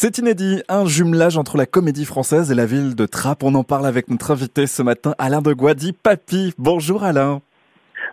[0.00, 3.42] C'est inédit, un jumelage entre la comédie française et la ville de Trappes.
[3.42, 6.54] On en parle avec notre invité ce matin, Alain de Guadi, Papy.
[6.56, 7.42] Bonjour Alain.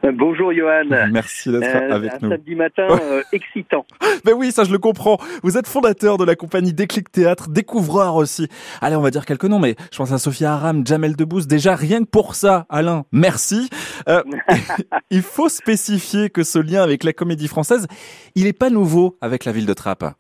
[0.03, 0.85] Euh, bonjour Johan.
[1.11, 2.29] Merci d'être Euh, avec un nous.
[2.31, 3.85] samedi matin euh, excitant.
[4.25, 5.19] Mais oui, ça je le comprends.
[5.43, 8.47] Vous êtes fondateur de la compagnie Déclic Théâtre, découvreur aussi.
[8.81, 11.45] Allez, on va dire quelques noms, mais je pense à Sophia Aram, Jamel Debbouze.
[11.45, 13.69] Déjà, rien que pour ça, Alain, merci.
[14.09, 14.23] Euh,
[15.11, 17.85] il faut spécifier que ce lien avec la comédie française,
[18.33, 20.15] il est pas nouveau avec la ville de Trappes.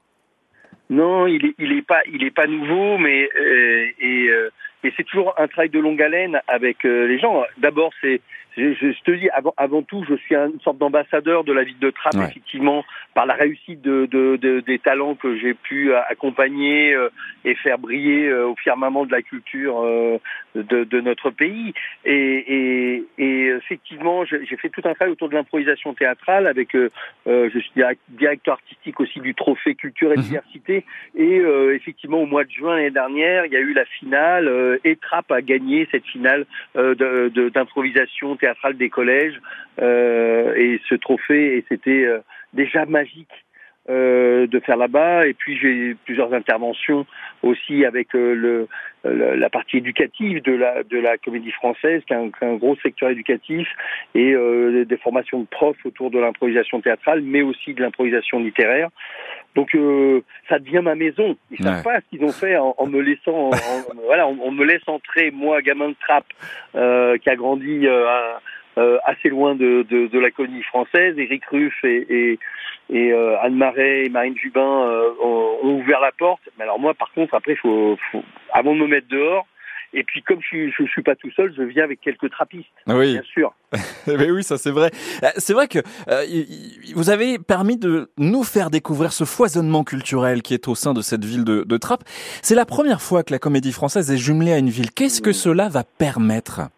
[0.89, 4.49] Non, il est, il est pas, il est pas nouveau, mais euh, et, euh,
[4.83, 7.43] et c'est toujours un travail de longue haleine avec euh, les gens.
[7.57, 8.21] D'abord, c'est,
[8.57, 11.79] je, je te dis avant, avant tout, je suis une sorte d'ambassadeur de la ville
[11.79, 12.25] de Trappes, Ouais.
[12.29, 12.83] effectivement,
[13.13, 17.09] par la réussite de, de, de- des talents que j'ai pu euh, accompagner euh,
[17.43, 20.17] et faire briller euh, au firmament de la culture euh,
[20.55, 21.73] de, de notre pays.
[22.05, 26.89] Et, et, et effectivement, j'ai fait tout un travail autour de l'improvisation théâtrale avec, euh,
[27.27, 30.23] euh, je suis direct- directeur artistique aussi du Trophée Culture et Mhm.
[30.23, 30.85] Diversité.
[31.15, 34.47] Et euh, effectivement, au mois de juin l'année dernière, il y a eu la finale
[34.47, 36.45] euh, et Trappes a gagné cette finale
[36.77, 36.95] euh,
[37.49, 38.44] d'improvisation théâtrale
[38.77, 39.39] des collèges.
[39.81, 42.19] Euh, et ce trophée, et c'était euh,
[42.53, 43.31] déjà magique.
[43.87, 47.05] euh, de faire là-bas et puis j'ai eu plusieurs interventions
[47.43, 48.67] aussi avec le,
[49.03, 53.67] la partie éducative de la de la comédie française qui est un, gros secteur éducatif
[54.15, 54.33] et
[54.91, 58.89] des formations de profs autour de l'improvisation théâtrale mais aussi de l'improvisation littéraire
[59.55, 61.35] donc euh, ça devient ma maison.
[61.51, 61.71] Ils Ouais.
[61.71, 64.51] savent pas ce qu'ils ont fait en, en me laissant, en- en- voilà, on, on
[64.51, 66.25] me laisse entrer moi, gamin de trappe,
[66.75, 68.41] euh, qui a grandi euh, à-
[68.77, 71.17] euh, assez loin de, de, de la colonie française.
[71.17, 72.39] Eric Ruff et, et,
[72.89, 76.41] et euh, Anne Marais et Marine Jubin euh, ont, ont ouvert la porte.
[76.57, 79.47] Mais alors moi, par contre, après, faut, faut, avant de me mettre dehors.
[79.97, 82.67] Et puis comme je suis, je, suis pas tout seul, je viens avec quelques trappistes,
[82.85, 83.55] Oui, bien sûr.
[84.07, 84.91] mais oui, ça c'est vrai.
[85.23, 85.79] Euh, C'est vrai que
[86.09, 86.25] euh,
[86.95, 91.01] vous avez permis de nous faire découvrir ce foisonnement culturel qui est au sein de
[91.01, 92.03] cette ville de, de Trappes.
[92.41, 94.91] C'est la première fois que la comédie française est jumelée à une ville.
[94.91, 96.69] Qu'est-ce que cela va permettre?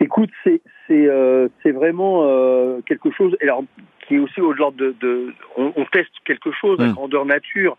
[0.00, 3.36] Écoute, c'est c'est euh, vraiment euh, quelque chose.
[3.42, 3.62] Alors
[4.08, 6.92] qui est aussi au-delà de, de on, on teste quelque chose à Mm.
[6.92, 7.76] grandeur nature.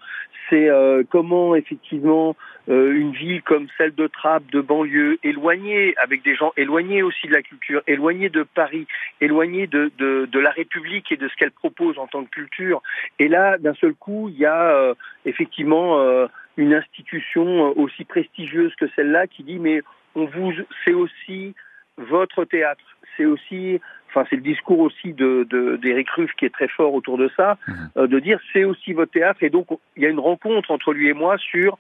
[0.50, 2.36] C'est euh, comment effectivement
[2.70, 7.28] euh, une ville comme celle de Trappes, de banlieue, éloignée, avec des gens éloignés aussi
[7.28, 8.88] de la culture, éloignés de Paris,
[9.22, 12.82] éloignés de, de, de la République et de ce qu'elle propose en tant que culture.
[13.20, 14.94] Et là, d'un seul coup, il y a euh,
[15.26, 19.82] effectivement euh, une institution aussi prestigieuse que celle-là qui dit mais
[20.16, 20.52] on vous,
[20.86, 21.54] c'est aussi
[21.98, 22.84] votre théâtre.
[23.18, 26.94] C'est aussi, enfin, c'est le discours aussi de de- d'Éric Ruff qui est très fort
[26.94, 27.76] autour de ça, Mhm.
[27.98, 29.42] euh, de dire c'est aussi votre théâtre.
[29.44, 31.78] Et donc, il y a une rencontre entre lui et moi sur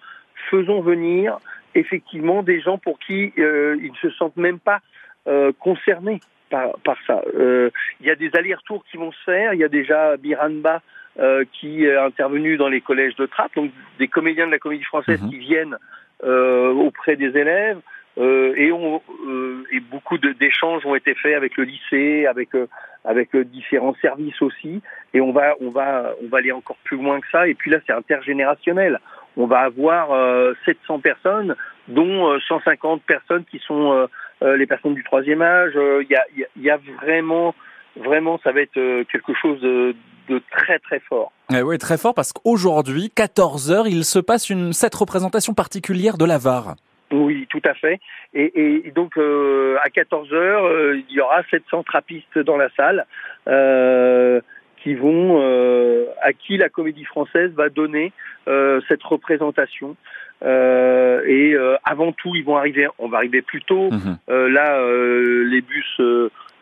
[0.49, 1.37] faisons venir
[1.75, 4.79] effectivement des gens pour qui euh, ils ne se sentent même pas
[5.27, 6.19] euh, concernés
[6.49, 7.21] par, par ça.
[7.37, 7.69] Euh,
[7.99, 9.53] Il y a des allers-retours qui vont se faire.
[9.53, 10.81] Il y a déjà Biranba
[11.19, 14.83] euh, qui est intervenu dans les collèges de Trappes, donc des comédiens de la comédie
[14.85, 15.29] française Mhm.
[15.29, 15.77] qui viennent
[16.23, 17.79] euh, auprès des élèves.
[18.19, 22.67] Euh, euh, et beaucoup d'échanges ont été faits avec le lycée, avec euh,
[23.05, 24.81] avec différents services aussi.
[25.13, 27.47] Et on va on va on va aller encore plus loin que ça.
[27.47, 28.99] Et puis là, c'est intergénérationnel.
[29.37, 31.55] On va avoir euh, 700 personnes,
[31.87, 34.07] dont euh, 150 personnes qui sont
[34.41, 35.73] les personnes du troisième âge.
[35.75, 36.25] Il y, a,
[36.57, 37.55] y a- vraiment
[37.95, 39.95] vraiment ça va être quelque chose de,
[40.29, 41.31] de très très fort.
[41.53, 46.17] Eh oui, très fort parce qu'aujourd'hui, 14 heures, il se passe une cette représentation particulière
[46.17, 46.75] de la VAR.
[47.11, 47.99] Oui, tout à fait.
[48.33, 52.69] Et, et donc euh, à 14 heures, euh, il y aura 700 trappistes dans la
[52.77, 53.05] salle
[53.47, 54.41] euh,
[54.83, 58.11] qui vont euh, à qui la Comédie Française va donner
[58.47, 59.95] euh, cette représentation.
[60.43, 62.87] Euh, et euh, avant tout, ils vont arriver.
[62.97, 63.89] On va arriver plus tôt.
[63.91, 64.17] Mhm.
[64.29, 66.01] Euh, là, euh, les bus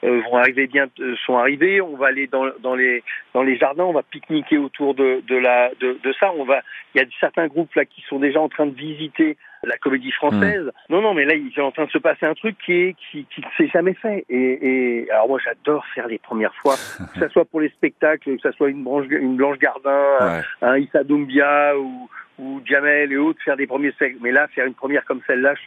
[0.03, 1.81] vont arriver bien, euh, sont arrivés.
[1.81, 3.03] On va aller dans, dans les
[3.33, 3.83] dans les jardins.
[3.85, 6.31] On va pique-niquer autour de, de la de, de ça.
[6.37, 6.61] On va.
[6.95, 10.11] Il y a certains groupes là qui sont déjà en train de visiter la comédie
[10.11, 10.71] française.
[10.89, 12.95] Non, non, mais là, il est en train de se passer un truc qui est
[13.11, 14.23] qui qui ne s'est jamais fait.
[14.29, 16.75] Et, et alors moi, j'adore faire les premières fois,
[17.13, 20.41] que ça soit pour les spectacles, que ça soit une branche, une Blanche Gardin, Ouais.
[20.61, 22.09] un Issa Doumbia ou,
[22.39, 24.19] ou Jamel et autres faire des premiers spectacles.
[24.23, 25.61] Mais là, faire une première comme celle-là, je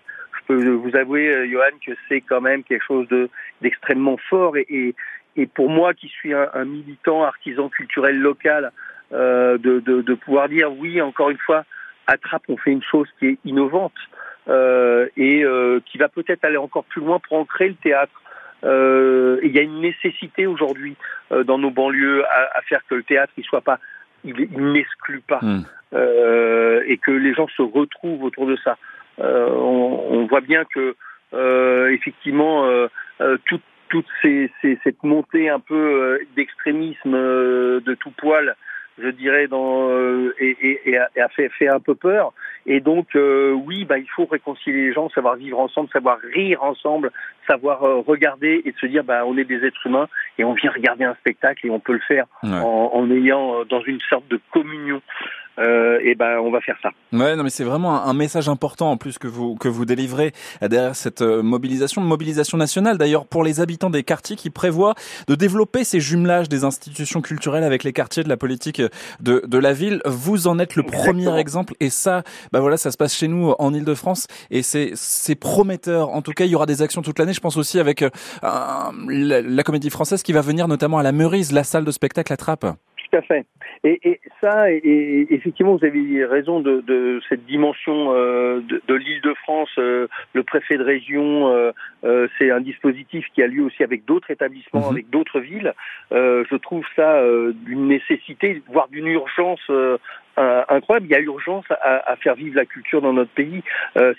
[0.50, 3.28] peux vous avouer, euh, Johan, que c'est quand même quelque chose de
[3.62, 4.56] d'extrêmement fort.
[4.56, 4.94] Et, et,
[5.36, 8.72] et pour moi, qui suis un, un militant artisan culturel local,
[9.12, 11.64] euh, de, de, de pouvoir dire oui, encore une fois,
[12.06, 14.00] à Trappes, on fait une chose qui est innovante
[14.48, 18.16] euh, et euh, qui va peut-être aller encore plus loin pour ancrer le théâtre.
[18.62, 20.94] Il y a une nécessité aujourd'hui
[21.30, 23.78] dans nos banlieues à, à faire que le théâtre il soit pas,
[24.24, 25.62] il, il n'exclut pas Mm.
[25.94, 28.76] euh, et que les gens se retrouvent autour de ça.
[29.20, 30.96] Euh, on, on voit bien que
[31.34, 32.88] euh, effectivement euh,
[33.20, 38.54] euh, toute toute ces, ces, cette montée un peu euh, d'extrémisme euh, de tout poil
[39.02, 39.88] je dirais, dans
[40.38, 42.34] et, et, et, a, fait, fait un peu peur.
[42.66, 47.10] Et donc, oui, bah, il faut réconcilier les gens, savoir vivre ensemble, savoir rire ensemble,
[47.48, 50.06] savoir regarder et se dire, bah, on est des êtres humains
[50.36, 53.80] et on vient regarder un spectacle et on peut le faire en, en, ayant dans
[53.80, 55.00] une sorte de communion
[55.60, 56.90] euh, et ben on va faire ça.
[57.12, 60.32] Ouais, non mais c'est vraiment un, message important en plus que vous que vous délivrez
[60.60, 64.94] derrière cette euh, mobilisation, mobilisation nationale d'ailleurs pour les habitants des quartiers qui prévoient
[65.26, 68.82] de développer ces jumelages des institutions culturelles avec les quartiers de la politique
[69.20, 70.02] de, de la ville.
[70.04, 72.22] Vous en êtes le premier exemple et ça,
[72.52, 76.10] bah voilà, ça se passe chez nous en ile de france et c'est c'est prometteur.
[76.10, 77.32] En tout cas, il y aura des actions toute l'année.
[77.32, 78.10] Je pense aussi avec euh,
[78.42, 82.32] la, la, comédie française qui va venir notamment à la Meurise, la salle de spectacle
[82.32, 82.66] à Trappes.
[83.10, 83.46] Tout à fait.
[83.82, 88.94] Et, et ça, et, effectivement, vous avez raison de, de cette dimension euh, de, de
[88.94, 89.70] l'Île-de-France.
[89.78, 91.72] Euh, le préfet de région, euh,
[92.04, 94.92] euh, c'est un dispositif qui a lieu aussi avec d'autres établissements, mhm.
[94.92, 95.74] avec d'autres villes.
[96.10, 97.22] je trouve ça
[97.64, 99.70] d'une nécessité, voire d'une urgence
[100.36, 101.06] incroyable.
[101.06, 103.62] Il y a urgence à, à, faire vivre la culture dans notre pays.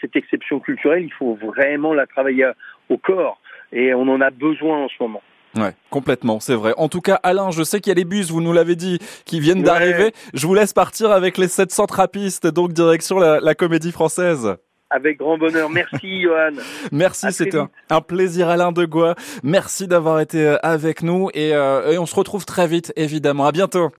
[0.02, 2.52] cette exception culturelle, il faut vraiment la travailler
[2.90, 3.40] au corps.
[3.72, 5.22] Et on en a besoin en ce moment.
[5.56, 6.74] Ouais, complètement, c'est vrai.
[6.78, 9.00] En tout cas, Alain, je sais qu'il y a les bus, vous nous l'avez dit,
[9.26, 10.14] qui viennent d'arriver.
[10.34, 14.56] Je vous laisse partir avec les 700 trappistes, donc direction la, la comédie française.
[14.92, 15.70] Avec grand bonheur.
[15.70, 16.52] Merci, Johan.
[16.92, 17.60] Merci, c'était
[17.90, 19.16] un, plaisir, Alain Degois.
[19.42, 23.46] Merci d'avoir été euh, avec nous et, euh, et on se retrouve très vite, évidemment.
[23.46, 23.90] À bientôt.